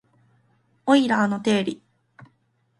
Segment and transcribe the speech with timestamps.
[0.87, 1.81] オイラーの定理